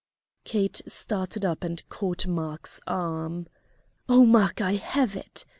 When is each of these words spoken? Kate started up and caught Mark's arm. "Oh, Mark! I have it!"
Kate 0.45 0.81
started 0.87 1.45
up 1.45 1.63
and 1.63 1.87
caught 1.89 2.25
Mark's 2.25 2.81
arm. 2.87 3.45
"Oh, 4.09 4.25
Mark! 4.25 4.59
I 4.59 4.73
have 4.73 5.15
it!" 5.15 5.45